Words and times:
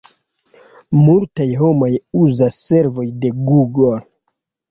Multaj 0.99 1.45
homoj 1.59 1.91
uzas 2.21 2.57
servojn 2.71 3.11
de 3.27 3.33
Google. 3.51 3.93